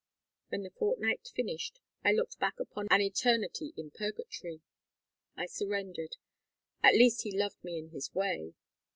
When 0.49 0.63
the 0.63 0.71
fortnight 0.71 1.27
finished 1.35 1.79
I 2.03 2.11
looked 2.11 2.39
back 2.39 2.59
upon 2.59 2.87
an 2.89 3.01
eternity 3.01 3.71
in 3.77 3.91
purgatory. 3.91 4.61
I 5.37 5.45
surrendered; 5.45 6.15
at 6.81 6.95
least 6.95 7.21
he 7.21 7.37
loved 7.37 7.63
me 7.63 7.77
in 7.77 7.89
his 7.91 8.11
way. 8.11 8.55